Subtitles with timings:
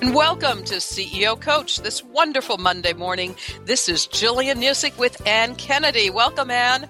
[0.00, 3.34] And welcome to CEO Coach this wonderful Monday morning.
[3.64, 6.08] This is Gillian Muessig with Ann Kennedy.
[6.08, 6.88] Welcome, Ann.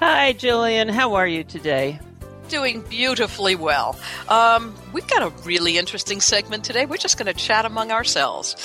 [0.00, 0.88] Hi, Gillian.
[0.88, 2.00] How are you today?
[2.48, 3.96] Doing beautifully well.
[4.28, 6.86] Um, we've got a really interesting segment today.
[6.86, 8.56] We're just going to chat among ourselves.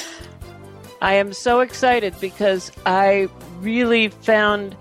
[0.99, 3.29] I am so excited because I
[3.59, 4.75] really found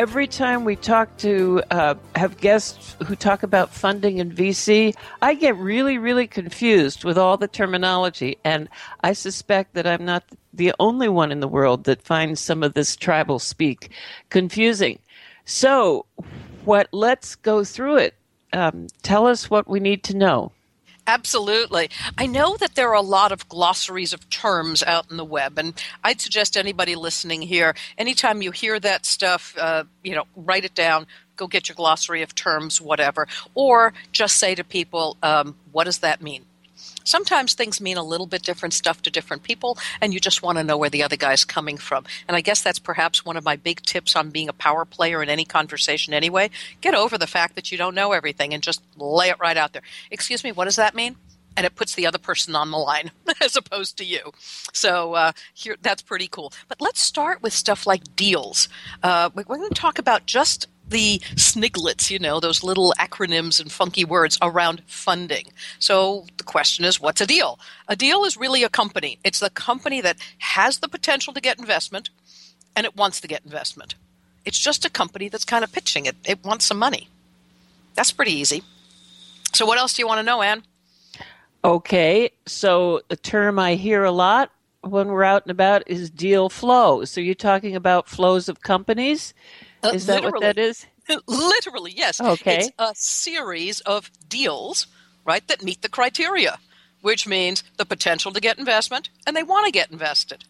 [0.00, 5.34] every time we talk to uh, have guests who talk about funding and VC, I
[5.34, 8.70] get really, really confused with all the terminology, and
[9.02, 10.24] I suspect that I'm not
[10.54, 13.90] the only one in the world that finds some of this tribal speak
[14.30, 14.98] confusing.
[15.44, 16.06] So,
[16.64, 16.88] what?
[16.92, 18.14] Let's go through it.
[18.54, 20.50] Um, tell us what we need to know.
[21.12, 21.90] Absolutely.
[22.16, 25.58] I know that there are a lot of glossaries of terms out in the web,
[25.58, 30.64] and I'd suggest anybody listening here, anytime you hear that stuff, uh, you know, write
[30.64, 33.26] it down, go get your glossary of terms, whatever,
[33.56, 36.44] or just say to people, um, what does that mean?
[37.04, 40.58] Sometimes things mean a little bit different stuff to different people, and you just want
[40.58, 42.04] to know where the other guy's coming from.
[42.28, 45.22] And I guess that's perhaps one of my big tips on being a power player
[45.22, 46.50] in any conversation anyway.
[46.80, 49.72] Get over the fact that you don't know everything and just lay it right out
[49.72, 49.82] there.
[50.10, 51.16] Excuse me, what does that mean?
[51.56, 53.10] and it puts the other person on the line
[53.42, 54.32] as opposed to you.
[54.72, 56.52] So uh, here, that's pretty cool.
[56.68, 58.68] But let's start with stuff like deals.
[59.02, 63.72] Uh, we're going to talk about just the sniglets, you know, those little acronyms and
[63.72, 65.46] funky words around funding.
[65.78, 67.58] So the question is, what's a deal?
[67.88, 69.18] A deal is really a company.
[69.24, 72.10] It's the company that has the potential to get investment
[72.76, 73.94] and it wants to get investment.
[74.44, 76.16] It's just a company that's kind of pitching it.
[76.24, 77.08] It wants some money.
[77.94, 78.62] That's pretty easy.
[79.52, 80.62] So what else do you want to know, Anne?
[81.62, 84.50] Okay, so a term I hear a lot
[84.82, 87.04] when we're out and about is deal flow.
[87.04, 89.34] So you're talking about flows of companies?
[89.82, 90.86] Uh, is that what that is?
[91.26, 92.20] Literally, yes.
[92.20, 92.58] Okay.
[92.58, 94.86] It's a series of deals,
[95.24, 96.58] right, that meet the criteria,
[97.00, 100.44] which means the potential to get investment and they want to get invested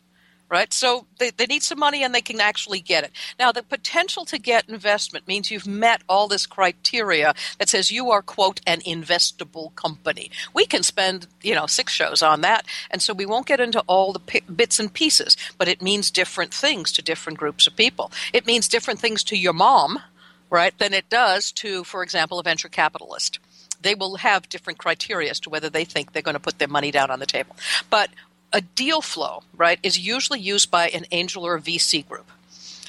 [0.50, 0.72] right?
[0.72, 3.12] So they, they need some money and they can actually get it.
[3.38, 8.10] Now, the potential to get investment means you've met all this criteria that says you
[8.10, 10.30] are, quote, an investable company.
[10.52, 12.66] We can spend, you know, six shows on that.
[12.90, 16.10] And so we won't get into all the p- bits and pieces, but it means
[16.10, 18.10] different things to different groups of people.
[18.32, 20.00] It means different things to your mom,
[20.50, 23.38] right, than it does to, for example, a venture capitalist
[23.82, 26.68] they will have different criteria as to whether they think they're going to put their
[26.68, 27.56] money down on the table.
[27.88, 28.10] But
[28.52, 32.30] a deal flow, right, is usually used by an angel or a VC group.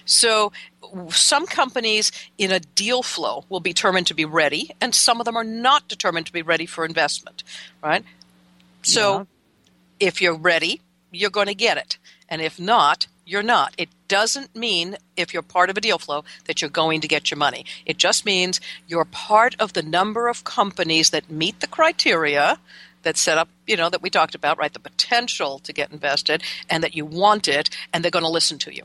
[0.05, 0.51] So
[1.09, 5.25] some companies in a deal flow will be determined to be ready, and some of
[5.25, 7.43] them are not determined to be ready for investment,
[7.83, 8.03] right?
[8.83, 10.07] So yeah.
[10.07, 10.81] if you're ready,
[11.11, 11.97] you're going to get it.
[12.27, 13.73] And if not, you're not.
[13.77, 17.31] It doesn't mean, if you're part of a deal flow, that you're going to get
[17.31, 17.65] your money.
[17.85, 22.59] It just means you're part of the number of companies that meet the criteria
[23.03, 24.73] that's set up, you know, that we talked about, right?
[24.73, 28.57] The potential to get invested and that you want it and they're going to listen
[28.59, 28.83] to you.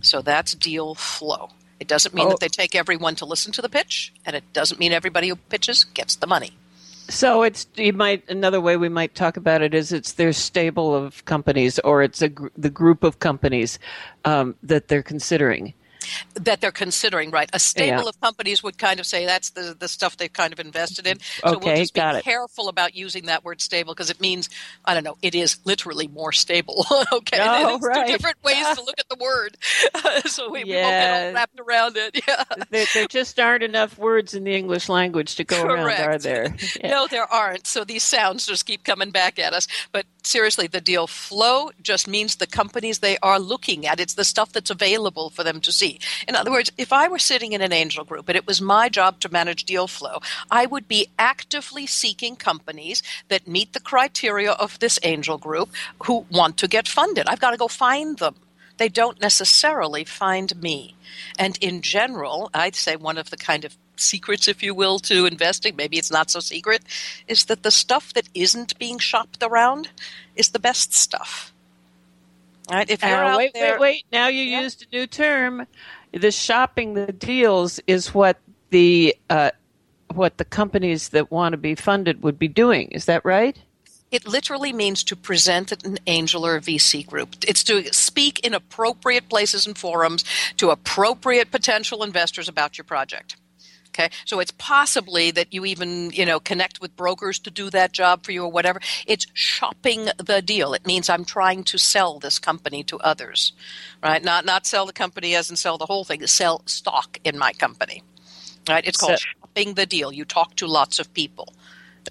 [0.00, 1.50] So that's deal flow.
[1.80, 2.30] It doesn't mean oh.
[2.30, 5.36] that they take everyone to listen to the pitch, and it doesn't mean everybody who
[5.36, 6.52] pitches gets the money.
[7.08, 10.94] So it's you might another way we might talk about it is it's their stable
[10.94, 13.78] of companies or it's a the group of companies
[14.24, 15.72] um, that they're considering
[16.34, 17.48] that they're considering, right?
[17.52, 18.08] A stable yeah.
[18.08, 21.20] of companies would kind of say that's the, the stuff they've kind of invested in.
[21.20, 22.24] So okay, we'll just be it.
[22.24, 24.48] careful about using that word stable because it means,
[24.84, 26.84] I don't know, it is literally more stable.
[27.12, 27.38] okay.
[27.40, 28.06] Oh, right.
[28.06, 29.56] two different ways to look at the word.
[30.26, 30.66] so we, yeah.
[30.66, 32.22] we, won't get all wrapped around it.
[32.26, 32.44] Yeah.
[32.70, 36.00] There, there, just aren't enough words in the English language to go Correct.
[36.00, 36.54] around, are there?
[36.80, 36.90] Yeah.
[36.90, 37.66] No, there aren't.
[37.66, 39.68] So these sounds just keep coming back at us.
[39.92, 44.00] But seriously, the deal flow just means the companies they are looking at.
[44.00, 45.95] It's the stuff that's available for them to see.
[46.26, 48.88] In other words, if I were sitting in an angel group and it was my
[48.88, 50.20] job to manage deal flow,
[50.50, 55.70] I would be actively seeking companies that meet the criteria of this angel group
[56.04, 57.28] who want to get funded.
[57.28, 58.36] I've got to go find them.
[58.78, 60.94] They don't necessarily find me.
[61.38, 65.24] And in general, I'd say one of the kind of secrets, if you will, to
[65.24, 66.82] investing, maybe it's not so secret,
[67.26, 69.88] is that the stuff that isn't being shopped around
[70.34, 71.52] is the best stuff.
[72.68, 74.04] All right, if you're uh, out wait, there, wait, wait.
[74.12, 74.62] Now you yeah.
[74.62, 75.66] used a new term
[76.12, 78.38] the shopping the deals is what
[78.70, 79.50] the uh,
[80.12, 82.88] what the companies that want to be funded would be doing.
[82.88, 83.56] Is that right?
[84.10, 87.36] It literally means to present an angel or a VC group.
[87.46, 90.24] It's to speak in appropriate places and forums
[90.58, 93.36] to appropriate potential investors about your project.
[93.98, 97.92] Okay, so it's possibly that you even you know connect with brokers to do that
[97.92, 98.78] job for you or whatever.
[99.06, 100.74] It's shopping the deal.
[100.74, 103.52] It means I'm trying to sell this company to others,
[104.02, 104.22] right?
[104.22, 106.26] Not not sell the company as and sell the whole thing.
[106.26, 108.02] Sell stock in my company,
[108.68, 108.86] right?
[108.86, 110.12] It's called so, shopping the deal.
[110.12, 111.54] You talk to lots of people.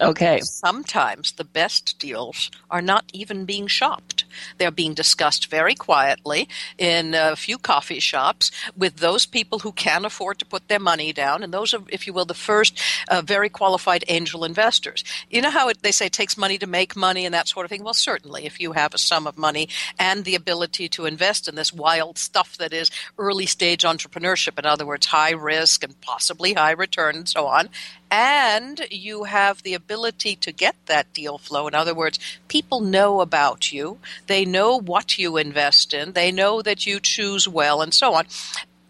[0.01, 0.39] Okay.
[0.41, 4.25] Sometimes the best deals are not even being shopped.
[4.57, 10.05] They're being discussed very quietly in a few coffee shops with those people who can
[10.05, 11.43] afford to put their money down.
[11.43, 15.03] And those are, if you will, the first uh, very qualified angel investors.
[15.29, 17.65] You know how it, they say it takes money to make money and that sort
[17.65, 17.83] of thing?
[17.83, 21.55] Well, certainly, if you have a sum of money and the ability to invest in
[21.55, 26.53] this wild stuff that is early stage entrepreneurship, in other words, high risk and possibly
[26.53, 27.69] high return and so on,
[28.11, 31.67] and you have the ability to get that deal flow.
[31.67, 33.97] In other words, people know about you,
[34.27, 38.25] they know what you invest in, they know that you choose well, and so on.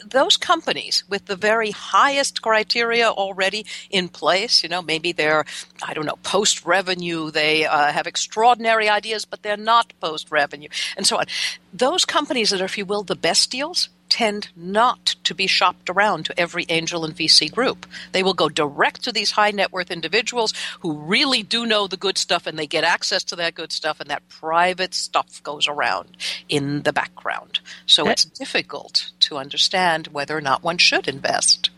[0.08, 5.46] Those companies with the very highest criteria already in place, you know, maybe they're,
[5.82, 10.70] I don't know, post revenue, they uh, have extraordinary ideas, but they're not post revenue,
[10.96, 11.26] and so on.
[11.74, 15.90] Those companies that are, if you will, the best deals, tend not to be shopped
[15.90, 17.86] around to every angel and VC group.
[18.12, 21.98] They will go direct to these high net worth individuals who really do know the
[21.98, 25.68] good stuff and they get access to that good stuff, and that private stuff goes
[25.68, 26.18] around
[26.50, 27.60] in the background.
[27.86, 31.70] So it's difficult to understand whether or not one should invest.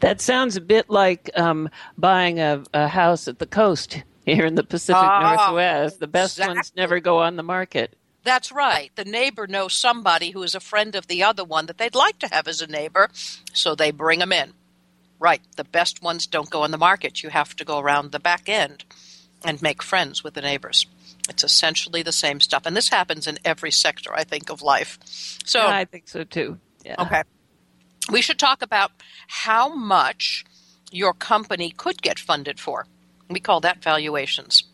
[0.00, 4.56] That sounds a bit like um, buying a, a, house at the coast here in
[4.56, 6.00] the Pacific ah, Northwest.
[6.00, 6.56] The best exactly.
[6.56, 7.96] ones never go on the market.
[8.24, 8.90] That's right.
[8.94, 12.18] The neighbor knows somebody who is a friend of the other one that they'd like
[12.20, 13.08] to have as a neighbor,
[13.52, 14.52] so they bring them in.
[15.18, 15.42] Right.
[15.56, 17.22] The best ones don't go on the market.
[17.22, 18.84] You have to go around the back end
[19.44, 20.86] and make friends with the neighbors.
[21.28, 22.66] It's essentially the same stuff.
[22.66, 24.98] And this happens in every sector, I think, of life.
[25.44, 26.58] So yeah, I think so too.
[26.84, 26.96] Yeah.
[26.98, 27.22] Okay.
[28.10, 28.90] We should talk about
[29.28, 30.44] how much
[30.90, 32.86] your company could get funded for.
[33.30, 34.64] We call that valuations.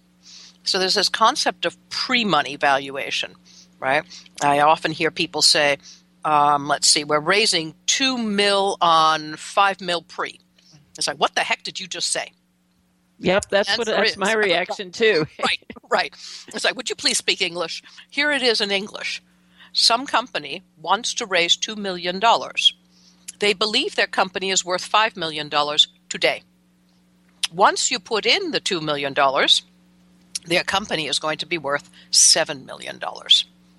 [0.68, 3.34] So there's this concept of pre-money valuation,
[3.80, 4.04] right?
[4.42, 5.78] I often hear people say,
[6.25, 10.40] um, let's see, we're raising two mil on five mil pre.
[10.98, 12.32] It's like, what the heck did you just say?
[13.20, 15.26] Yep, that's what that's my reaction too.
[15.42, 15.60] right,
[15.90, 16.14] right.
[16.48, 17.82] It's like, would you please speak English?
[18.10, 19.22] Here it is in English.
[19.72, 22.75] Some company wants to raise two million dollars.
[23.38, 26.42] They believe their company is worth five million dollars today.
[27.52, 29.62] Once you put in the two million dollars,
[30.49, 32.99] their company is going to be worth $7 million.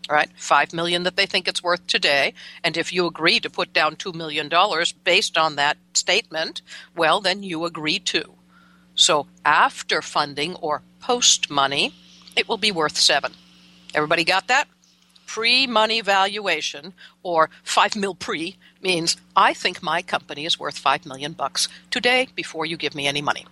[0.09, 2.33] All right, five million that they think it's worth today,
[2.63, 6.63] and if you agree to put down two million dollars based on that statement,
[6.95, 8.33] well, then you agree too.
[8.95, 11.93] So after funding or post money,
[12.35, 13.33] it will be worth seven.
[13.93, 14.67] Everybody got that?
[15.27, 21.33] Pre-money valuation or five mil pre means I think my company is worth five million
[21.33, 23.45] bucks today before you give me any money.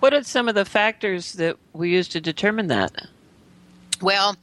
[0.00, 3.08] What are some of the factors that we use to determine that?
[4.00, 4.36] Well,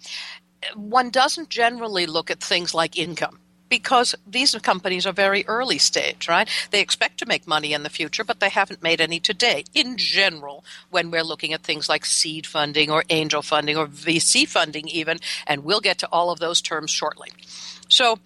[0.76, 6.28] one doesn't generally look at things like income because these companies are very early stage,
[6.28, 6.48] right?
[6.72, 9.64] They expect to make money in the future, but they haven't made any today.
[9.74, 14.48] In general, when we're looking at things like seed funding or angel funding or VC
[14.48, 17.30] funding, even, and we'll get to all of those terms shortly.
[17.88, 18.20] So,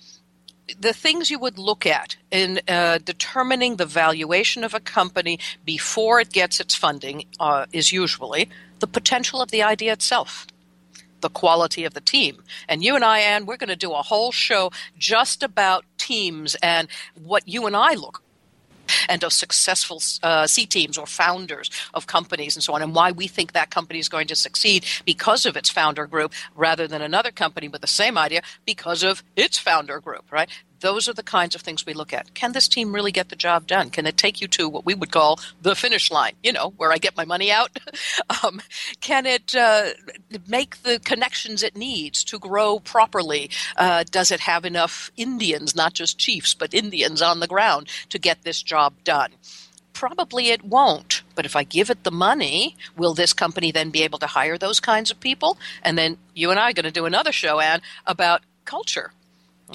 [0.80, 6.20] the things you would look at in uh, determining the valuation of a company before
[6.20, 8.50] it gets its funding uh, is usually
[8.80, 10.48] the potential of the idea itself
[11.22, 12.42] the quality of the team.
[12.70, 16.56] And you and I, Anne, we're going to do a whole show just about teams
[16.64, 16.88] and
[17.22, 18.24] what you and I look
[19.08, 23.12] and of successful uh, C teams or founders of companies and so on, and why
[23.12, 27.02] we think that company is going to succeed because of its founder group rather than
[27.02, 30.50] another company with the same idea because of its founder group, right?
[30.80, 32.34] Those are the kinds of things we look at.
[32.34, 33.90] Can this team really get the job done?
[33.90, 36.34] Can it take you to what we would call the finish line?
[36.44, 37.78] You know, where I get my money out.
[38.44, 38.62] um,
[39.02, 39.90] can it uh,
[40.48, 43.50] make the connections it needs to grow properly?
[43.76, 48.20] Uh, does it have enough Indians, not just chiefs, but Indians on the ground to
[48.20, 49.32] get this job done?
[49.94, 51.24] Probably it won't.
[51.36, 54.58] But if I give it the money, will this company then be able to hire
[54.58, 55.58] those kinds of people?
[55.84, 59.12] And then you and I are going to do another show, Anne, about culture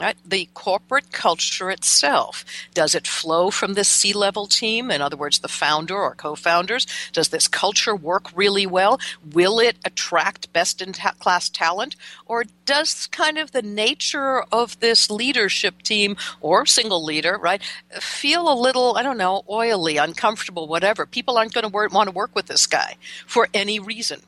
[0.00, 0.16] Right?
[0.24, 2.44] The corporate culture itself.
[2.74, 4.90] Does it flow from this C level team?
[4.90, 6.86] In other words, the founder or co founders?
[7.12, 8.98] Does this culture work really well?
[9.32, 11.94] Will it attract best in ta- class talent?
[12.26, 17.62] Or does kind of the nature of this leadership team or single leader, right,
[18.00, 21.06] feel a little, I don't know, oily, uncomfortable, whatever?
[21.06, 22.96] People aren't going to want to work with this guy
[23.26, 24.22] for any reason.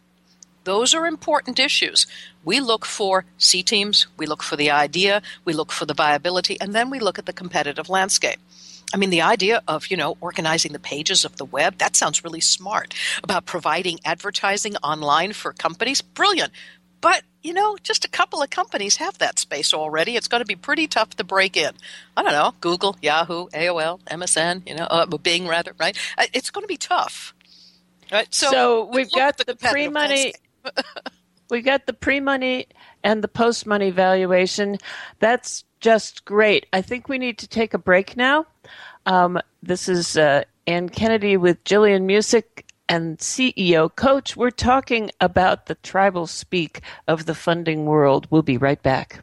[0.67, 2.09] Those are important issues.
[2.45, 6.61] We look for C teams, we look for the idea, we look for the viability,
[6.61, 8.41] and then we look at the competitive landscape.
[8.93, 12.25] I mean, the idea of, you know, organizing the pages of the web, that sounds
[12.25, 12.95] really smart.
[13.23, 16.53] About providing advertising online for companies, brilliant.
[17.01, 20.17] But, you know, just a couple of companies have that space already.
[20.17, 21.75] It's going to be pretty tough to break in.
[22.17, 25.97] I don't know, Google, Yahoo, AOL, MSN, you know, uh, Bing rather, right?
[26.19, 27.35] Uh, it's going to be tough.
[28.11, 28.33] Right?
[28.33, 30.33] So, so we've got the, the pre money
[31.51, 32.67] we got the pre money
[33.03, 34.79] and the post money valuation.
[35.19, 36.67] That's just great.
[36.73, 38.47] I think we need to take a break now.
[39.05, 42.45] Um, this is uh, Anne Kennedy with Gillian Muessig
[42.89, 44.37] and CEO Coach.
[44.37, 48.27] We're talking about the tribal speak of the funding world.
[48.31, 49.23] We'll be right back.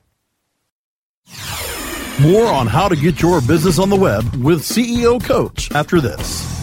[2.22, 6.63] More on how to get your business on the web with CEO Coach after this.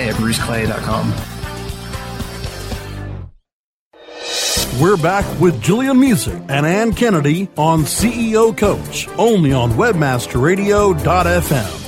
[0.09, 1.13] at bruceclay.com.
[4.81, 11.81] We're back with Gillian Muessig and Ann Kennedy on CEO Coach, only on WebmasterRadio.fm.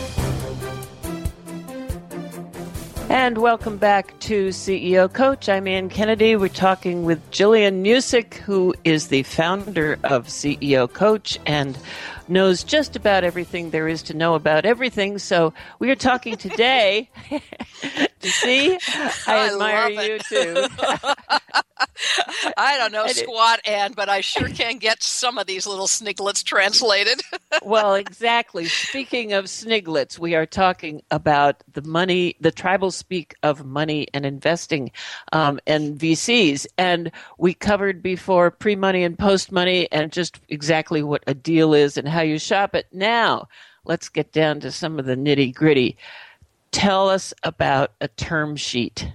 [3.10, 5.48] And welcome back to CEO Coach.
[5.48, 6.36] I'm Ann Kennedy.
[6.36, 11.77] We're talking with Gillian Muessig, who is the founder of CEO Coach and
[12.27, 15.18] knows just about everything there is to know about everything.
[15.18, 17.10] So we are talking today.
[18.30, 20.68] See, I, I admire you too.
[22.58, 26.44] I don't know squat and, but I sure can get some of these little sniglets
[26.44, 27.22] translated.
[27.63, 28.65] well, exactly.
[28.65, 34.25] Speaking of sniglets, we are talking about the money, the tribal speak of money and
[34.25, 34.92] investing
[35.32, 36.65] um, and VCs.
[36.77, 41.74] And we covered before pre money and post money and just exactly what a deal
[41.74, 42.88] is and how you shop it.
[42.92, 43.48] Now,
[43.86, 45.98] let's get down to some of the nitty gritty.
[46.74, 49.08] Tell us about a term sheet.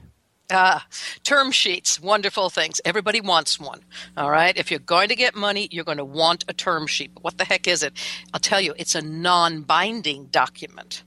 [0.50, 0.86] Ah,
[1.24, 2.80] term sheets, wonderful things.
[2.84, 3.80] Everybody wants one.
[4.16, 4.56] All right.
[4.56, 7.12] If you're going to get money, you're going to want a term sheet.
[7.12, 7.92] But what the heck is it?
[8.32, 11.02] I'll tell you, it's a non binding document.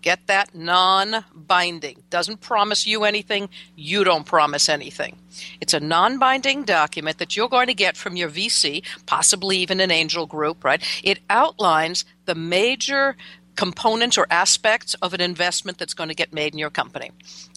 [0.00, 2.04] Get that non binding.
[2.10, 3.48] Doesn't promise you anything.
[3.76, 5.18] You don't promise anything.
[5.60, 9.80] It's a non binding document that you're going to get from your VC, possibly even
[9.80, 10.82] an angel group, right?
[11.02, 13.16] It outlines the major
[13.58, 17.10] components or aspects of an investment that's going to get made in your company.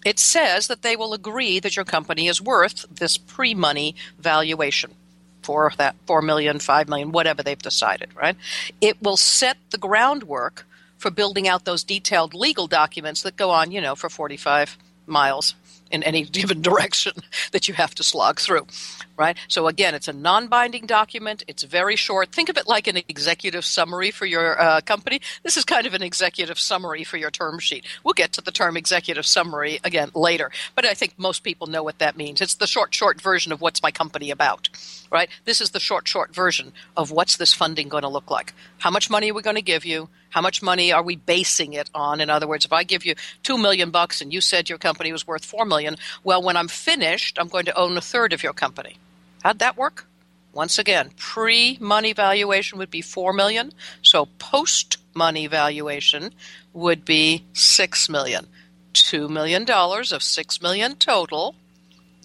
[0.04, 4.96] It says that they will agree that your company is worth this pre money valuation
[5.44, 8.36] for that 4 million, 5 million, whatever they've decided, right?
[8.82, 10.66] It will set the groundwork
[10.98, 15.54] for building out those detailed legal documents that go on, you know, for 45 miles
[15.92, 17.14] in any given direction
[17.52, 18.68] that you have to slog through,
[19.18, 19.38] right?
[19.48, 21.44] So again, it's a non-binding document.
[21.48, 22.32] It's very short.
[22.32, 25.22] Think of it like an executive summary for your uh, company.
[25.44, 27.86] This is kind of an executive summary for your term sheet.
[28.04, 31.84] We'll get to the term executive summary again later, but I think most people know
[31.84, 32.42] what that means.
[32.42, 34.70] It's the short, short version of what's my company about,
[35.12, 35.30] right?
[35.46, 38.54] This is the short, short version of what's this funding going to look like.
[38.80, 40.10] How much money are we going to give you?
[40.32, 42.20] How much money are we basing it on?
[42.20, 45.12] In other words, if I give you two million bucks and you said your company
[45.12, 48.42] was worth four million, well, when I'm finished, I'm going to own a third of
[48.42, 48.98] your company.
[49.44, 50.08] How'd that work?
[50.54, 56.34] Once again, pre-money valuation would be four million, so post-money valuation
[56.74, 58.48] would be six million.
[58.94, 61.56] Two million dollars of six million total,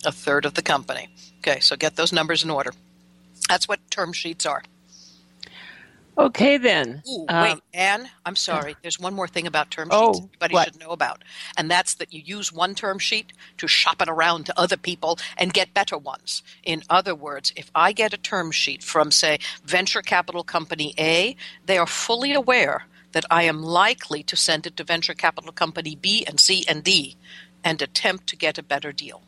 [0.05, 1.09] a third of the company.
[1.39, 2.73] Okay, so get those numbers in order.
[3.49, 4.63] That's what term sheets are.
[6.19, 7.03] Okay, then.
[7.09, 8.75] Ooh, um, wait, Anne, I'm sorry.
[8.81, 10.65] There's one more thing about term oh, sheets everybody what?
[10.67, 11.23] should know about.
[11.59, 15.19] And that's that you use one term sheet to shop it around to other people
[15.37, 16.43] and get better ones.
[16.65, 21.37] In other words, if I get a term sheet from, say, venture capital company A,
[21.67, 25.97] they are fully aware that I am likely to send it to venture capital company
[25.97, 27.17] B and C and D
[27.63, 29.23] and attempt to get a better deal.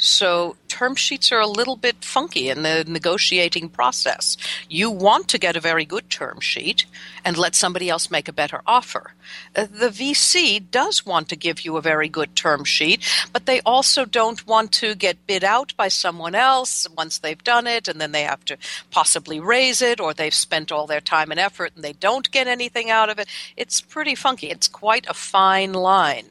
[0.00, 4.38] So term sheets are a little bit funky in the negotiating process.
[4.66, 6.86] You want to get a very good term sheet
[7.22, 9.12] and let somebody else make a better offer.
[9.54, 13.60] Uh, the VC does want to give you a very good term sheet, but they
[13.60, 18.00] also don't want to get bid out by someone else once they've done it and
[18.00, 18.56] then they have to
[18.90, 22.46] possibly raise it or they've spent all their time and effort and they don't get
[22.46, 23.28] anything out of it.
[23.54, 24.48] It's pretty funky.
[24.48, 26.30] It's quite a fine line.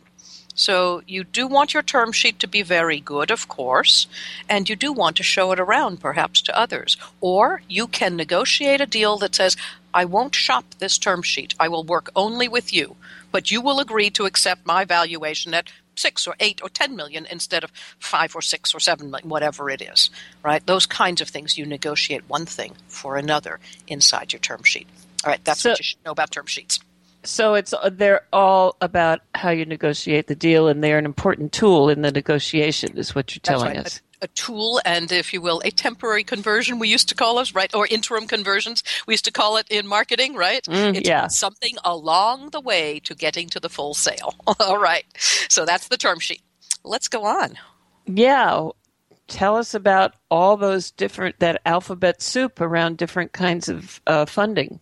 [0.60, 4.08] So you do want your term sheet to be very good, of course,
[4.50, 6.98] and you do want to show it around perhaps to others.
[7.22, 9.56] Or you can negotiate a deal that says,
[9.94, 11.54] I won't shop this term sheet.
[11.62, 12.98] I will work only with you,
[13.32, 17.26] but you will agree to accept my valuation at six or eight or ten million
[17.32, 20.10] instead of five or six or seven million, whatever it is.
[20.44, 20.66] Right?
[20.66, 24.88] Those kinds of things you negotiate one thing for another inside your term sheet.
[25.24, 26.80] All right, that's So- what you should know about term sheets.
[27.30, 31.88] So it's they're all about how you negotiate the deal, and they're an important tool
[31.88, 33.86] in the negotiation, is what you're telling right.
[33.86, 34.02] us.
[34.20, 37.54] A, a tool and, if you will, a temporary conversion, we used to call us,
[37.54, 37.74] right?
[37.76, 40.64] Or interim conversions, we used to call it in marketing, right?
[40.64, 41.28] Mm, it's yeah.
[41.28, 44.34] something along the way to getting to the full sale.
[44.60, 45.06] All right.
[45.50, 46.42] So that's the term sheet.
[46.84, 47.60] Let's go on.
[48.08, 48.70] Yeah.
[49.28, 54.80] Tell us about all those different that alphabet soup around different kinds of uh, funding.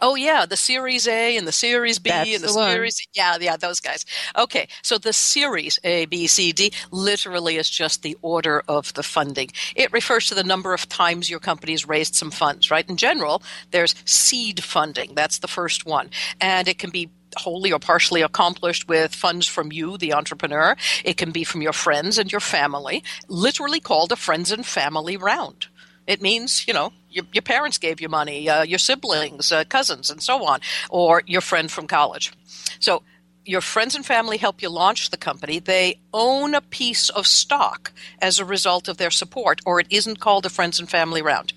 [0.00, 2.70] Oh yeah, the Series A and the Series B That's and the, the one.
[2.70, 4.04] Series yeah, yeah, those guys.
[4.36, 9.02] Okay, so the Series A, B, C, D literally is just the order of the
[9.02, 9.50] funding.
[9.74, 12.88] It refers to the number of times your company's raised some funds, right?
[12.88, 15.14] In general, there's seed funding.
[15.14, 19.70] That's the first one, and it can be wholly or partially accomplished with funds from
[19.72, 20.76] you, the entrepreneur.
[21.04, 25.16] It can be from your friends and your family, literally called a friends and family
[25.16, 25.66] round.
[26.06, 30.10] It means, you know, your, your parents gave you money, uh, your siblings, uh, cousins,
[30.10, 32.32] and so on, or your friend from college.
[32.78, 33.02] So
[33.44, 35.58] your friends and family help you launch the company.
[35.58, 40.20] They own a piece of stock as a result of their support, or it isn't
[40.20, 41.52] called a friends and family round.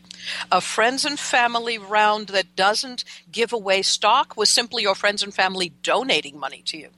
[0.51, 5.33] A friends and family round that doesn't give away stock was simply your friends and
[5.33, 6.89] family donating money to you.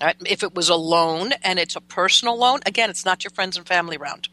[0.00, 0.16] Right?
[0.26, 3.56] If it was a loan and it's a personal loan, again, it's not your friends
[3.56, 4.28] and family round.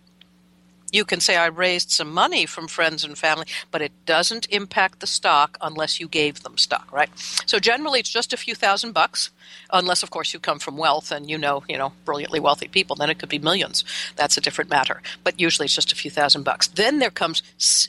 [0.91, 5.00] You can say, I raised some money from friends and family, but it doesn't impact
[5.00, 7.10] the stock unless you gave them stock, right?
[7.45, 9.32] So generally, it's just a few thousand bucks,
[9.74, 12.95] unless, of course, you come from wealth and you know, you know, brilliantly wealthy people.
[12.95, 13.84] Then it could be millions.
[14.15, 15.02] That's a different matter.
[15.24, 16.67] But usually, it's just a few thousand bucks.
[16.67, 17.43] Then there comes,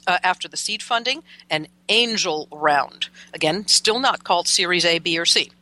[0.06, 3.08] uh, after the seed funding, an angel round.
[3.32, 5.52] Again, still not called Series A, B, or C.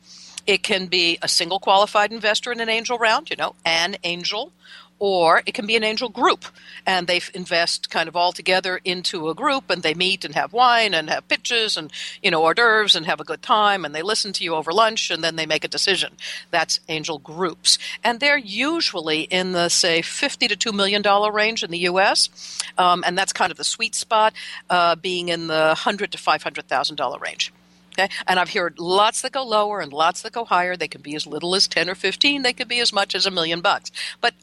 [0.47, 4.51] It can be a single qualified investor in an angel round, you know, an angel
[4.99, 6.45] or it can be an angel group
[6.85, 10.53] and they invest kind of all together into a group and they meet and have
[10.53, 11.91] wine and have pitches and
[12.23, 14.71] you know hors d'oeuvres and have a good time and they listen to you over
[14.71, 16.13] lunch and then they make a decision
[16.51, 21.63] that's angel groups and they're usually in the say 50 to 2 million dollar range
[21.63, 22.29] in the us
[22.77, 24.33] um, and that's kind of the sweet spot
[24.69, 27.51] uh, being in the 100 to 500 thousand dollar range
[27.97, 28.09] Okay?
[28.27, 30.75] And I've heard lots that go lower and lots that go higher.
[30.75, 32.41] They can be as little as 10 or 15.
[32.41, 33.91] They could be as much as a million bucks.
[34.19, 34.33] But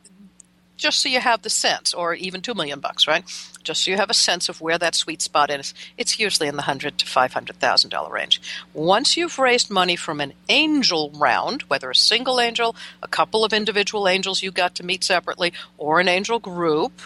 [0.83, 3.25] just so you have the sense, or even two million bucks, right?
[3.63, 5.73] Just so you have a sense of where that sweet spot is.
[5.97, 8.41] It's usually in the hundred to five hundred thousand dollar range.
[8.75, 13.53] Once you've raised money from an angel round, whether a single angel, a couple of
[13.53, 17.01] individual angels you got to meet separately, or an angel group,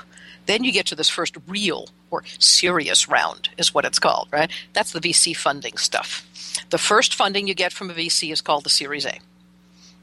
[0.47, 4.51] then you get to this first real or serious round, is what it's called, right?
[4.73, 6.27] That's the VC funding stuff.
[6.71, 9.19] The first funding you get from a VC is called the Series A.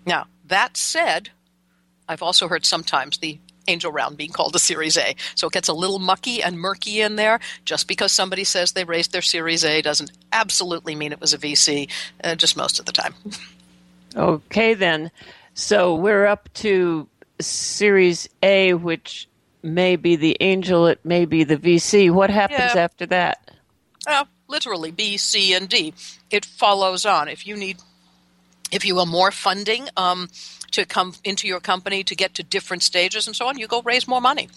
[0.06, 1.30] Now, that said,
[2.08, 5.16] I've also heard sometimes the angel round being called a Series A.
[5.36, 7.40] So it gets a little mucky and murky in there.
[7.66, 11.38] Just because somebody says they raised their Series A doesn't absolutely mean it was a
[11.38, 11.90] VC,
[12.24, 13.14] uh, just most of the time.
[14.16, 15.12] Okay, then.
[15.54, 17.08] So we're up to
[17.40, 19.28] Series A, which
[19.62, 22.10] may be the angel, it may be the VC.
[22.12, 22.82] What happens Yeah.
[22.84, 23.52] after that?
[24.06, 25.94] Uh, literally B, C, and D.
[26.30, 27.28] It follows on.
[27.30, 27.78] If you need,
[28.72, 30.30] if you want more funding um,
[30.74, 33.82] to come into your company to get to different stages and so on, you go
[33.84, 34.48] raise more money.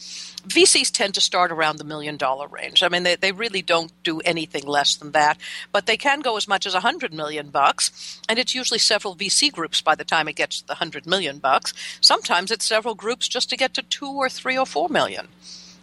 [0.48, 2.82] VCs tend to start around the million dollar range.
[2.82, 5.38] I mean, they, they really don't do anything less than that,
[5.72, 9.14] but they can go as much as a hundred million bucks, and it's usually several
[9.14, 11.74] VC groups by the time it gets to the hundred million bucks.
[12.00, 15.28] Sometimes it's several groups just to get to two or three or four million.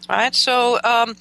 [0.08, 0.34] Right?
[0.34, 1.16] So um,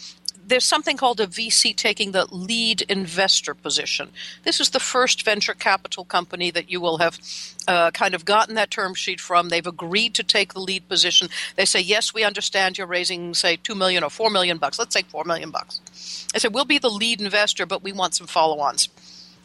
[0.45, 4.10] there's something called a VC taking the lead investor position.
[4.43, 7.19] This is the first venture capital company that you will have
[7.67, 9.49] uh, kind of gotten that term sheet from.
[9.49, 11.29] They've agreed to take the lead position.
[11.56, 14.77] They say, "Yes, we understand you're raising, say, two million or four million bucks.
[14.79, 18.15] Let's say four million bucks." I said, "We'll be the lead investor, but we want
[18.15, 18.89] some follow-ons."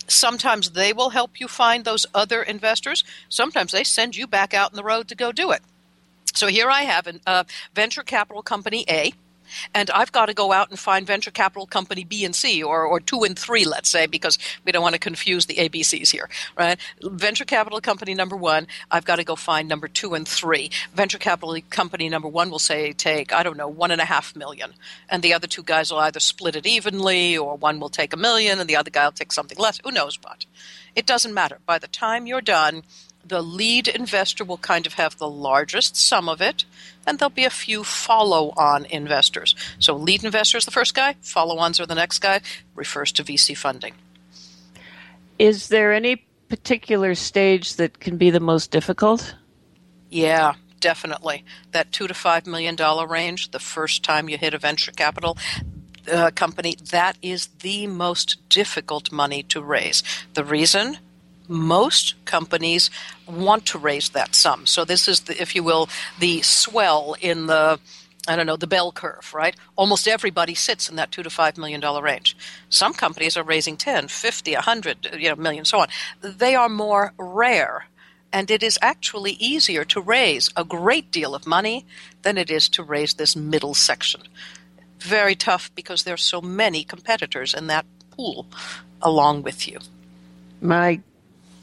[0.08, 3.04] Sometimes they will help you find those other investors.
[3.28, 5.60] Sometimes they send you back out on the road to go do it.
[6.32, 9.12] So here I have a uh, venture capital company A,
[9.74, 12.84] and I've got to go out and find venture capital company B and C, or,
[12.84, 16.28] or two and three, let's say, because we don't want to confuse the ABCs here,
[16.56, 16.78] right?
[17.02, 20.70] Venture capital company number one, I've got to go find number two and three.
[20.94, 24.36] Venture capital company number one will say, take, I don't know, one and a half
[24.36, 24.74] million.
[25.08, 28.16] And the other two guys will either split it evenly, or one will take a
[28.16, 29.80] million, and the other guy will take something less.
[29.84, 30.46] Who knows what?
[30.94, 31.58] It doesn't matter.
[31.64, 32.82] By the time you're done,
[33.28, 36.64] the lead investor will kind of have the largest sum of it,
[37.06, 39.54] and there'll be a few follow on investors.
[39.78, 42.40] So, lead investor is the first guy, follow ons are the next guy,
[42.74, 43.94] refers to VC funding.
[45.38, 49.34] Is there any particular stage that can be the most difficult?
[50.10, 51.44] Yeah, definitely.
[51.72, 55.36] That two to five million dollar range, the first time you hit a venture capital
[56.10, 60.02] uh, company, that is the most difficult money to raise.
[60.34, 60.98] The reason?
[61.48, 62.90] Most companies
[63.26, 64.66] want to raise that sum.
[64.66, 65.88] So this is, the, if you will,
[66.20, 67.80] the swell in the
[68.28, 69.56] I don't know, the bell curve, right?
[69.74, 72.36] Almost everybody sits in that two to five million dollar range.
[72.68, 75.88] Some companies are raising 10, 50, 100, you know, million, so on.
[76.20, 77.86] They are more rare.
[78.30, 81.86] And it is actually easier to raise a great deal of money
[82.22, 84.20] than it is to raise this middle section.
[85.00, 88.46] Very tough because there's so many competitors in that pool
[89.00, 89.78] along with you.
[90.60, 91.00] My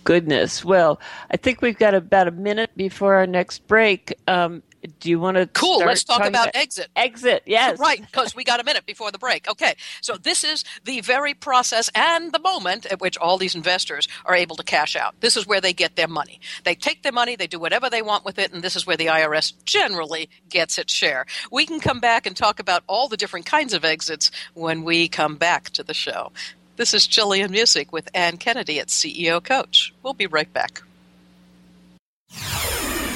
[0.05, 0.63] goodness.
[0.63, 4.13] Well, I think we've got about a minute before our next break.
[4.27, 4.63] Um,
[4.99, 6.89] do you want to cool let's talk about, about, exit.
[6.95, 7.79] Exit yes.
[7.85, 9.49] Right because we got a minute before the break.
[9.49, 14.07] Okay so this is the very process and the moment at which all these investors
[14.25, 15.15] are able to cash out.
[15.21, 16.39] This is where they get their money.
[16.63, 18.97] They take their money they do whatever they want with it and this is where
[18.97, 21.25] the irs generally gets its share.
[21.51, 25.07] We can come back and talk about all the different kinds of exits when we
[25.07, 26.31] come back to the show
[26.77, 29.93] this is Gillian Muessig with Ann Kennedy at CEO Coach.
[30.03, 30.81] We'll be right back.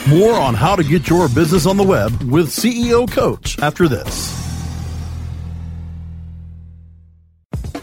[0.08, 4.49] More on how to get your business on the web with CEO Coach after this.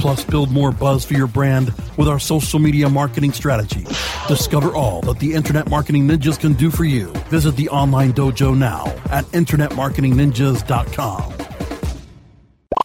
[0.00, 3.84] Plus, build more buzz for your brand with our social media marketing strategy.
[4.28, 7.08] Discover all that the Internet Marketing Ninjas can do for you.
[7.28, 11.32] Visit the online dojo now at InternetMarketingNinjas.com.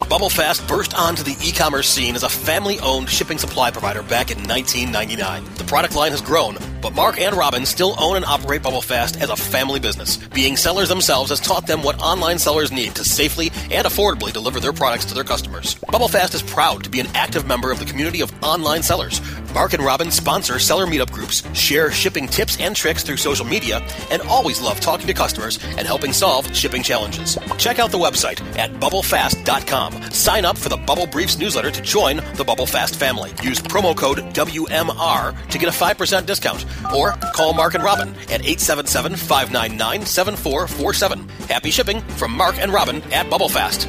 [0.02, 5.44] BubbleFast burst onto the e-commerce scene as a family-owned shipping supply provider back in 1999.
[5.56, 9.28] The product line has grown, but Mark and Robin still own and operate BubbleFast as
[9.28, 10.18] a family business.
[10.28, 14.60] Being sellers themselves has taught them what online sellers need to safely and affordably deliver
[14.60, 15.74] their products to their customers.
[15.74, 19.20] BubbleFast is proud to be an active member of the community of online sellers.
[19.52, 23.82] Mark and Robin sponsor seller meetup groups, share shipping tips and tricks through social media,
[24.12, 27.36] and always love talking to customers and helping solve shipping challenges.
[27.58, 32.16] Check out the website at bubblefast.com Sign up for the Bubble Briefs newsletter to join
[32.34, 33.30] the Bubble Fast family.
[33.42, 36.64] Use promo code WMR to get a 5% discount
[36.94, 41.28] or call Mark and Robin at 877 599 7447.
[41.48, 43.88] Happy shipping from Mark and Robin at Bubble Fast.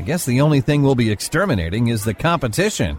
[0.00, 2.98] I guess the only thing we'll be exterminating is the competition.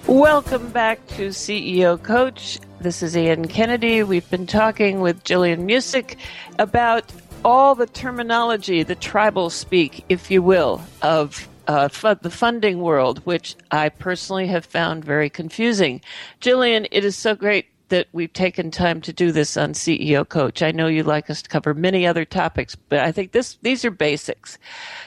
[0.08, 2.58] Welcome back to CEO Coach.
[2.80, 4.02] This is Ann Kennedy.
[4.02, 6.16] We've been talking with Gillian Muessig
[6.58, 7.10] about
[7.44, 13.56] all the terminology, the tribal speak, if you will, of uh, the funding world, which
[13.70, 16.00] I personally have found very confusing.
[16.40, 20.62] Gillian, it is so great that we've taken time to do this on CEO Coach.
[20.62, 23.84] I know you'd like us to cover many other topics, but I think this these
[23.84, 24.58] are basics.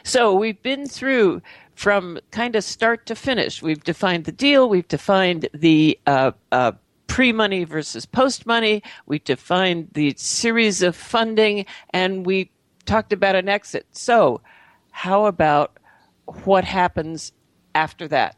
[0.04, 1.42] So we've been through
[1.74, 3.62] from kind of start to finish.
[3.62, 4.70] We've defined the deal.
[4.70, 6.74] We've defined the uh, uh,
[7.08, 8.84] pre money versus post money.
[9.08, 12.52] We defined the series of funding, and we
[12.86, 13.88] talked about an exit.
[13.94, 14.42] So,
[14.92, 15.78] how about
[16.46, 17.32] what happens
[17.74, 18.36] after that?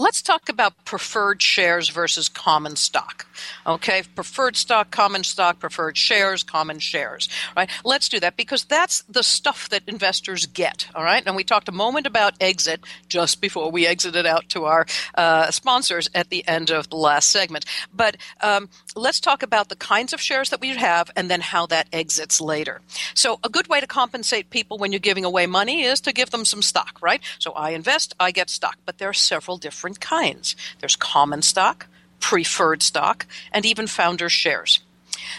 [0.00, 3.26] Let's talk about preferred shares versus common stock.
[3.66, 7.28] Okay, preferred stock, common stock, preferred shares, common shares.
[7.56, 7.68] Right?
[7.84, 10.86] Let's do that because that's the stuff that investors get.
[10.94, 14.66] All right, and we talked a moment about exit just before we exited out to
[14.66, 17.64] our uh, sponsors at the end of the last segment.
[17.92, 21.66] But um, let's talk about the kinds of shares that we have and then how
[21.66, 22.82] that exits later.
[23.14, 26.30] So, a good way to compensate people when you're giving away money is to give
[26.30, 26.98] them some stock.
[27.02, 27.20] Right?
[27.40, 30.56] So, I invest, I get stock, but there are several different kinds.
[30.80, 31.86] There's common stock,
[32.20, 34.80] preferred stock, and even founder shares.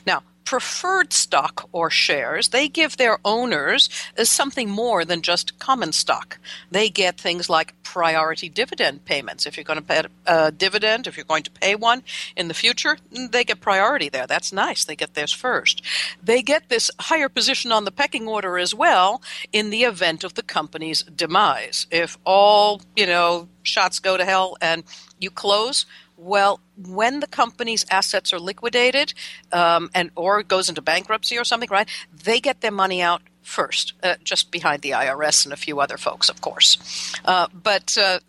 [0.06, 5.92] Now, preferred stock or shares, they give their owners uh, something more than just common
[5.92, 6.40] stock.
[6.72, 9.46] They get things like priority dividend payments.
[9.46, 12.02] If you're going to pay a dividend, if you're going to pay one
[12.36, 14.26] in the future, mm, they get priority there.
[14.26, 14.86] That's nice.
[14.86, 15.84] They get theirs first.
[16.24, 19.22] They get this higher position on the pecking order as well
[19.54, 21.86] in the event of the company's demise.
[21.92, 24.84] If all, you know, shots go to hell and
[25.20, 25.86] you close,
[26.20, 29.14] well, when the company's assets are liquidated,
[29.52, 31.90] um, and or goes into bankruptcy or something, right?
[32.24, 35.98] They get their money out first, uh, just behind the IRS and a few other
[35.98, 37.14] folks, of course.
[37.26, 38.20] Uh, but uh,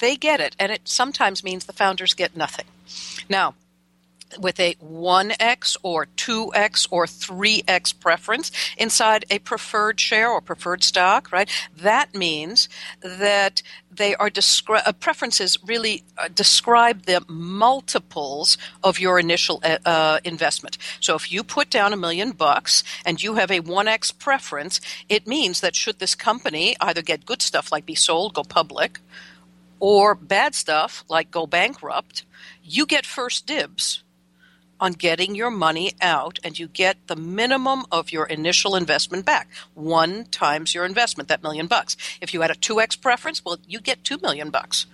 [0.00, 2.66] they get it, and it sometimes means the founders get nothing.
[3.28, 3.54] Now,
[4.38, 11.30] with a 1x or 2x or 3x preference inside a preferred share or preferred stock,
[11.32, 11.48] right?
[11.76, 12.68] That means
[13.00, 19.78] that they are descri- uh, preferences really uh, describe the multiples of your initial uh,
[19.84, 20.76] uh, investment.
[21.00, 25.26] So if you put down a million bucks and you have a 1x preference, it
[25.26, 29.00] means that should this company either get good stuff like be sold, go public,
[29.78, 32.24] or bad stuff like go bankrupt,
[32.62, 34.02] you get first dibs
[34.80, 39.48] on getting your money out and you get the minimum of your initial investment back.
[39.74, 41.96] One times your investment, that million bucks.
[42.20, 44.86] If you had a 2x preference, well, you get 2 million bucks.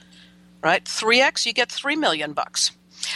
[0.62, 0.84] Right?
[0.84, 2.72] 3x, you get 3 million bucks.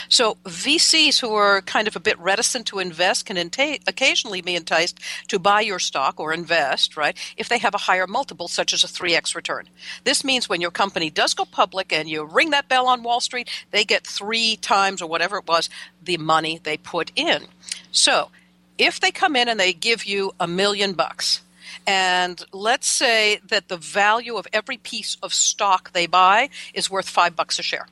[0.09, 4.55] So VCs who are kind of a bit reticent to invest can enta- occasionally be
[4.55, 8.73] enticed to buy your stock or invest, right, if they have a higher multiple, such
[8.73, 9.69] as a 3x return.
[10.03, 13.21] This means when your company does go public and you ring that bell on Wall
[13.21, 15.69] Street, they get three times or whatever it was
[16.01, 17.47] the money they put in.
[17.91, 18.29] So
[18.77, 21.41] if they come in and they give you a million bucks,
[21.85, 27.09] and let's say that the value of every piece of stock they buy is worth
[27.09, 27.87] five bucks a share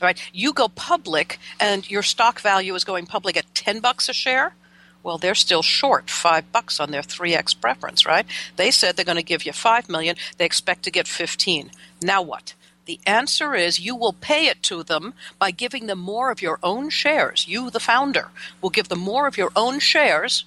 [0.00, 0.20] right?
[0.32, 4.54] You go public and your stock value is going public at 10 bucks a share.
[5.02, 8.26] Well, they're still short 5 bucks on their 3x preference, right?
[8.56, 11.70] They said they're going to give you 5 million, they expect to get 15.
[12.02, 12.54] Now what?
[12.86, 16.58] The answer is you will pay it to them by giving them more of your
[16.62, 17.46] own shares.
[17.46, 20.44] You, the founder, will give them more of your own shares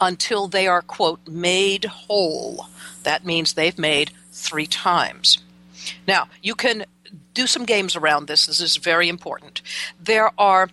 [0.00, 2.66] until they are, quote, made whole.
[3.04, 5.38] That means they've made three times.
[6.06, 6.86] Now, you can
[7.36, 8.46] do some games around this.
[8.46, 9.62] This is very important.
[10.00, 10.70] There are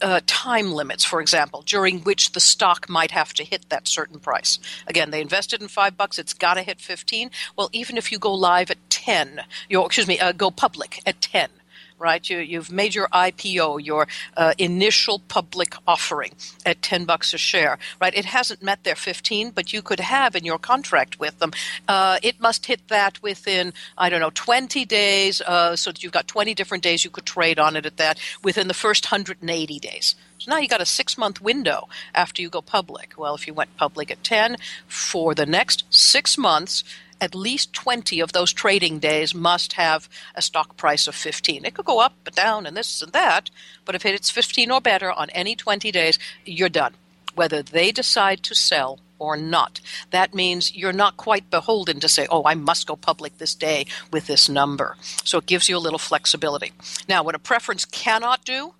[0.00, 4.18] uh, time limits, for example, during which the stock might have to hit that certain
[4.18, 4.58] price.
[4.86, 7.30] Again, they invested in five bucks; it's got to hit fifteen.
[7.56, 11.20] Well, even if you go live at ten, you excuse me, uh, go public at
[11.20, 11.50] ten,
[11.98, 12.28] right?
[12.28, 14.06] You, you've made your IPO, your
[14.36, 16.32] uh, initial public offering
[16.64, 18.14] at 10 bucks a share, right?
[18.14, 21.52] It hasn't met their 15, but you could have in your contract with them,
[21.88, 26.12] uh, it must hit that within, I don't know, 20 days, uh, so that you've
[26.12, 29.78] got 20 different days you could trade on it at that within the first 180
[29.78, 30.14] days.
[30.38, 33.14] So now you got a six month window after you go public.
[33.16, 34.56] Well, if you went public at 10,
[34.86, 36.84] for the next six months,
[37.20, 41.64] at least 20 of those trading days must have a stock price of 15.
[41.64, 43.50] It could go up and down and this and that,
[43.84, 46.94] but if it's 15 or better on any 20 days, you're done,
[47.34, 49.80] whether they decide to sell or not.
[50.10, 53.86] That means you're not quite beholden to say, oh, I must go public this day
[54.12, 54.96] with this number.
[55.24, 56.72] So it gives you a little flexibility.
[57.08, 58.74] Now, what a preference cannot do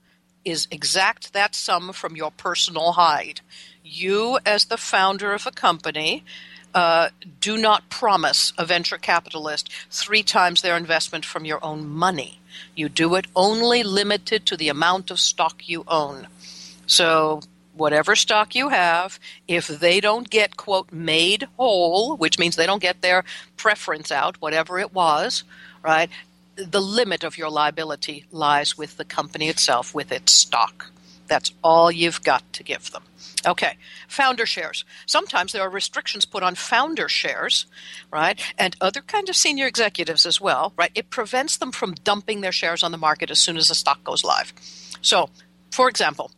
[0.45, 3.41] is exact that sum from your personal hide.
[3.85, 6.25] You, as the founder of a company,
[6.75, 7.09] uh,
[7.41, 12.41] do not promise a venture capitalist three times their investment from your own money.
[12.75, 16.29] You do it only limited to the amount of stock you own.
[16.87, 17.41] So,
[17.75, 22.83] whatever stock you have, if they don't get, quote, made whole, which means they don't
[22.83, 23.25] get their
[23.57, 25.45] preference out, whatever it was,
[25.83, 26.11] right,
[26.57, 30.91] the limit of your liability lies with the company itself, with its stock.
[31.29, 33.05] That's all you've got to give them.
[33.47, 33.77] Okay,
[34.09, 34.85] founder shares.
[35.07, 37.67] Sometimes there are restrictions put on founder shares,
[38.11, 40.91] right, and other kind of senior executives as well, right?
[40.95, 44.03] It prevents them from dumping their shares on the market as soon as the stock
[44.03, 44.53] goes live.
[45.03, 45.31] So,
[45.71, 46.33] for example,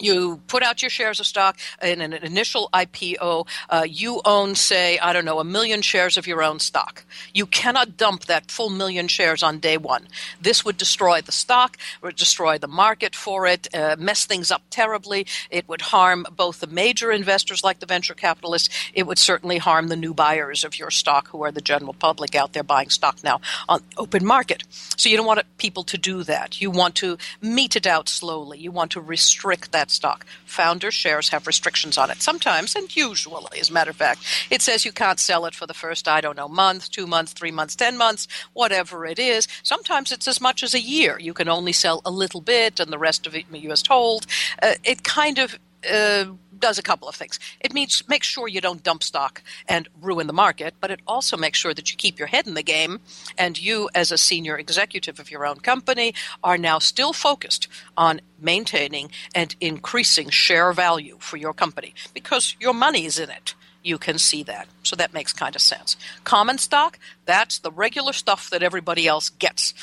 [0.00, 3.46] you put out your shares of stock in an initial IPO.
[3.68, 7.04] Uh, you own, say, I don't know, a million shares of your own stock.
[7.34, 10.08] You cannot dump that full million shares on day one.
[10.40, 14.62] This would destroy the stock, would destroy the market for it, uh, mess things up
[14.70, 15.26] terribly.
[15.50, 18.68] It would harm both the major investors like the venture capitalists.
[18.94, 22.34] It would certainly harm the new buyers of your stock, who are the general public
[22.34, 24.64] out there buying stock now on open market.
[24.96, 26.60] So you don't want people to do that.
[26.60, 28.58] You want to mete it out slowly.
[28.58, 30.26] You want to restrict that stock.
[30.44, 32.22] Founder shares have restrictions on it.
[32.22, 35.66] Sometimes, and usually, as a matter of fact, it says you can't sell it for
[35.66, 39.46] the first, I don't know, month, two months, three months, ten months, whatever it is.
[39.62, 41.18] Sometimes it's as much as a year.
[41.18, 44.26] You can only sell a little bit and the rest of it you must hold.
[44.62, 45.58] Uh, it kind of
[45.90, 46.26] uh,
[46.60, 47.38] does a couple of things.
[47.60, 51.36] It means make sure you don't dump stock and ruin the market, but it also
[51.36, 53.00] makes sure that you keep your head in the game
[53.36, 58.20] and you, as a senior executive of your own company, are now still focused on
[58.38, 63.98] maintaining and increasing share value for your company because your money is in it you
[63.98, 64.68] can see that.
[64.82, 65.96] So that makes kind of sense.
[66.24, 69.74] Common stock, that's the regular stuff that everybody else gets.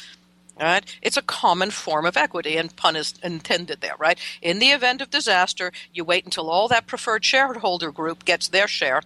[0.60, 0.84] Right?
[1.02, 4.18] It's a common form of equity, and pun is intended there, right?
[4.42, 8.68] In the event of disaster, you wait until all that preferred shareholder group gets their
[8.68, 9.02] share,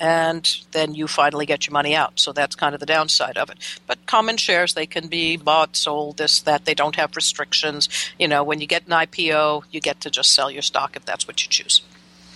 [0.00, 2.18] and then you finally get your money out.
[2.18, 3.58] So that's kind of the downside of it.
[3.86, 6.64] But common shares, they can be bought, sold, this, that.
[6.64, 7.88] They don't have restrictions.
[8.18, 11.04] You know, when you get an IPO, you get to just sell your stock if
[11.04, 11.82] that's what you choose.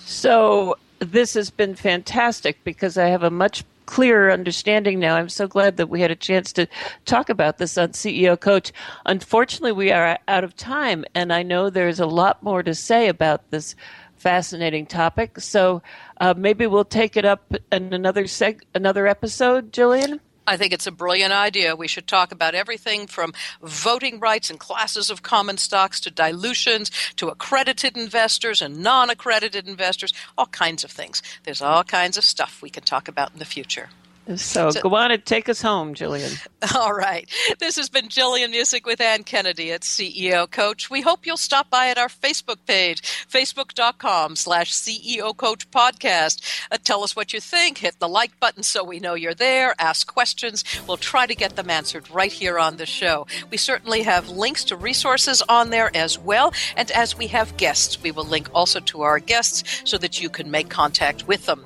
[0.05, 5.17] So this has been fantastic because I have a much clearer understanding now.
[5.17, 6.67] I'm so glad that we had a chance to
[7.05, 8.73] talk about this on CEO Coach.
[9.07, 13.09] Unfortunately, we are out of time, and I know there's a lot more to say
[13.09, 13.75] about this
[14.17, 15.39] fascinating topic.
[15.41, 15.83] So
[16.21, 20.21] uh, maybe we'll take it up in another seg- another episode, Gillian.
[20.47, 21.75] I think it's a brilliant idea.
[21.75, 23.33] We should talk about everything from
[23.63, 29.67] voting rights and classes of common stocks to dilutions to accredited investors and non accredited
[29.69, 31.23] investors, all kinds of things.
[31.45, 33.89] There's all kinds of stuff we can talk about in the future.
[34.37, 36.33] So, so, go on and take us home, Gillian.
[36.75, 37.29] All right.
[37.59, 40.89] This has been Gillian Muessig with Ann Kennedy at CEO Coach.
[40.89, 46.43] We hope you'll stop by at our Facebook page, facebook.com slash CEO Coach Podcast.
[46.71, 47.79] Uh, tell us what you think.
[47.79, 49.75] Hit the like button so we know you're there.
[49.79, 50.65] Ask questions.
[50.89, 53.27] We'll try to get them answered right here on the show.
[53.51, 56.55] We certainly have links to resources on there as well.
[56.77, 60.31] And as we have guests, we will link also to our guests so that you
[60.31, 61.63] can make contact with them.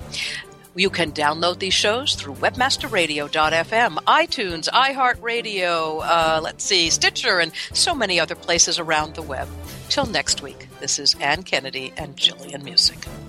[0.79, 7.93] You can download these shows through webmasterradio.fm, iTunes, iHeartRadio, uh, let's see, Stitcher, and so
[7.93, 9.49] many other places around the web.
[9.89, 13.28] Till next week, this is Ann Kennedy and Gillian Muessig.